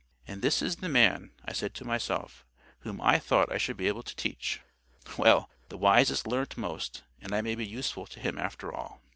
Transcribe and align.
"And 0.25 0.41
this 0.41 0.63
is 0.63 0.77
the 0.77 0.89
man," 0.89 1.29
I 1.45 1.53
said 1.53 1.75
to 1.75 1.85
myself, 1.85 2.43
"whom 2.79 2.99
I 3.01 3.19
thought 3.19 3.51
I 3.51 3.59
should 3.59 3.77
be 3.77 3.87
able 3.87 4.01
to 4.01 4.15
teach! 4.15 4.59
Well, 5.15 5.51
the 5.69 5.77
wisest 5.77 6.25
learn 6.25 6.47
most, 6.57 7.03
and 7.21 7.35
I 7.35 7.41
may 7.41 7.53
be 7.53 7.67
useful 7.67 8.07
to 8.07 8.19
him 8.19 8.39
after 8.39 8.73
all." 8.73 9.03